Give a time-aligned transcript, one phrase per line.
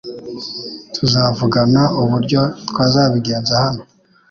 [0.95, 3.81] Tuzavuganauburyo twazabigeza hano.